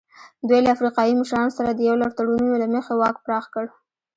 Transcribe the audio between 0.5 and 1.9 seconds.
له افریقایي مشرانو سره د